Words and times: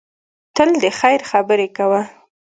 تل 0.55 0.69
د 0.83 0.85
خیر 0.99 1.19
خبرې 1.31 1.67
کوه. 1.77 2.01